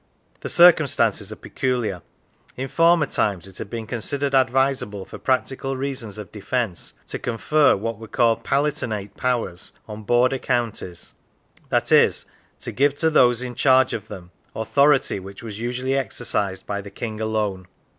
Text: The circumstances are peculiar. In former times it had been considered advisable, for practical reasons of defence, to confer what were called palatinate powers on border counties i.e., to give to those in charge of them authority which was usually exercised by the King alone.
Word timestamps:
The 0.39 0.49
circumstances 0.49 1.31
are 1.31 1.35
peculiar. 1.35 2.01
In 2.57 2.67
former 2.69 3.05
times 3.05 3.45
it 3.45 3.59
had 3.59 3.69
been 3.69 3.85
considered 3.85 4.33
advisable, 4.33 5.05
for 5.05 5.19
practical 5.19 5.77
reasons 5.77 6.17
of 6.17 6.31
defence, 6.31 6.95
to 7.09 7.19
confer 7.19 7.75
what 7.75 7.99
were 7.99 8.07
called 8.07 8.43
palatinate 8.43 9.15
powers 9.15 9.73
on 9.87 10.01
border 10.01 10.39
counties 10.39 11.13
i.e., 11.71 12.11
to 12.61 12.71
give 12.71 12.95
to 12.95 13.11
those 13.11 13.43
in 13.43 13.53
charge 13.53 13.93
of 13.93 14.07
them 14.07 14.31
authority 14.55 15.19
which 15.19 15.43
was 15.43 15.59
usually 15.59 15.95
exercised 15.95 16.65
by 16.65 16.81
the 16.81 16.89
King 16.89 17.19
alone. 17.19 17.67